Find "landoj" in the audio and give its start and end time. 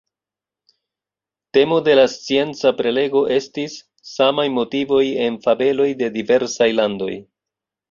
6.83-7.15